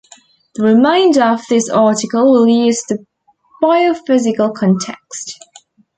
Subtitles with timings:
[0.55, 3.05] The remainder of this article will use the
[3.61, 5.37] biophysical context.